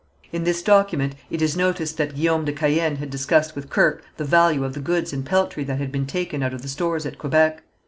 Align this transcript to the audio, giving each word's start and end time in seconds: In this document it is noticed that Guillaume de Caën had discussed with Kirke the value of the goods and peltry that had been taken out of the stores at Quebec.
In 0.33 0.45
this 0.45 0.63
document 0.63 1.13
it 1.29 1.43
is 1.43 1.55
noticed 1.55 1.95
that 1.97 2.15
Guillaume 2.15 2.43
de 2.43 2.51
Caën 2.53 2.97
had 2.97 3.11
discussed 3.11 3.55
with 3.55 3.69
Kirke 3.69 4.01
the 4.17 4.25
value 4.25 4.63
of 4.65 4.73
the 4.73 4.79
goods 4.79 5.13
and 5.13 5.23
peltry 5.23 5.63
that 5.65 5.77
had 5.77 5.91
been 5.91 6.07
taken 6.07 6.41
out 6.41 6.55
of 6.55 6.63
the 6.63 6.69
stores 6.69 7.05
at 7.05 7.19
Quebec. 7.19 7.61